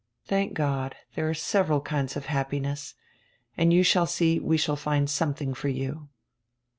[0.25, 2.95] Thank God, there are several kinds of happiness.
[3.55, 6.09] And you shall see, we shall find sometiiing for you."